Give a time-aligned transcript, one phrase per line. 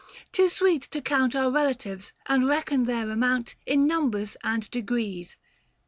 [0.31, 5.37] —'tis sweet to count 665 Our relatives, and reckon their amount In numbers and degrees.